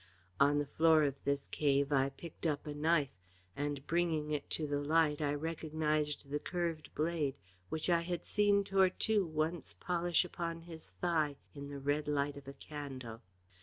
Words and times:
On 0.39 0.57
the 0.57 0.65
floor 0.65 1.03
of 1.03 1.23
this 1.25 1.45
cave 1.45 1.91
I 1.93 2.09
picked 2.09 2.47
up 2.47 2.65
a 2.65 2.73
knife, 2.73 3.11
and, 3.55 3.85
bringing 3.85 4.31
it 4.31 4.49
to 4.49 4.65
the 4.65 4.79
light, 4.81 5.21
I 5.21 5.35
recognised 5.35 6.31
the 6.31 6.39
carved 6.39 6.89
blade, 6.95 7.35
which 7.69 7.87
I 7.87 8.01
had 8.01 8.25
seen 8.25 8.63
Tortue 8.63 9.27
once 9.27 9.75
polish 9.79 10.25
upon 10.25 10.61
his 10.61 10.89
thigh 10.89 11.35
in 11.53 11.69
the 11.69 11.77
red 11.79 12.07
light 12.07 12.35
of 12.35 12.47
a 12.47 12.53
candle. 12.53 13.21